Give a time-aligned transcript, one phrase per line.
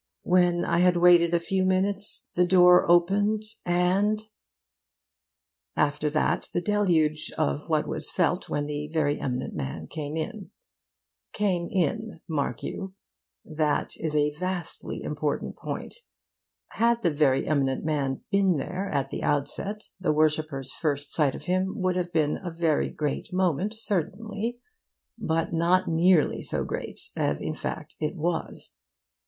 [0.23, 4.23] When I had waited a few minutes, the door opened and'
[5.75, 10.49] after that the deluge of what was felt when the very eminent man came in.
[11.33, 12.95] Came in, mark you.
[13.45, 15.93] That is a vastly important point.
[16.69, 21.43] Had the very eminent man been there at the outset, the worshipper's first sight of
[21.43, 24.57] him would have been a very great moment, certainly;
[25.19, 28.73] but not nearly so great as in fact it was.